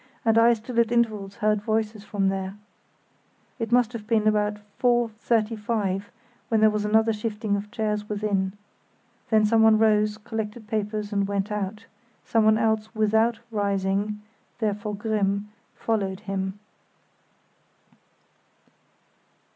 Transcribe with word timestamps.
and 0.25 0.35
I 0.35 0.53
still 0.55 0.79
at 0.79 0.91
intervals 0.91 1.35
heard 1.35 1.61
voices 1.61 2.03
from 2.03 2.29
there. 2.29 2.55
It 3.59 3.71
must 3.71 3.93
have 3.93 4.07
been 4.07 4.27
about 4.27 4.57
4.35 4.81 6.05
when 6.49 6.59
there 6.59 6.71
was 6.71 6.85
another 6.85 7.13
shifting 7.13 7.55
of 7.55 7.69
chairs 7.69 8.09
within. 8.09 8.53
Then 9.29 9.45
someone 9.45 9.77
rose, 9.77 10.17
collected 10.17 10.67
papers, 10.67 11.13
and 11.13 11.27
went 11.27 11.51
out; 11.51 11.85
someone 12.25 12.57
else, 12.57 12.95
without 12.95 13.37
rising 13.51 14.21
(therefore 14.57 14.95
Grimm), 14.95 15.49
followed 15.75 16.21
him. 16.21 16.57